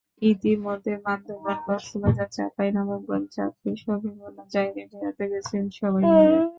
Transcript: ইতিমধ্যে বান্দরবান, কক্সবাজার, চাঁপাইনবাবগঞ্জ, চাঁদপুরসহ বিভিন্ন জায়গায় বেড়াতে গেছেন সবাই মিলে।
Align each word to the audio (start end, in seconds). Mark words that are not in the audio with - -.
ইতিমধ্যে 0.21 0.93
বান্দরবান, 1.05 1.57
কক্সবাজার, 1.67 2.29
চাঁপাইনবাবগঞ্জ, 2.37 3.27
চাঁদপুরসহ 3.35 3.93
বিভিন্ন 4.03 4.37
জায়গায় 4.55 4.87
বেড়াতে 4.91 5.23
গেছেন 5.31 5.63
সবাই 5.77 6.03
মিলে। 6.11 6.37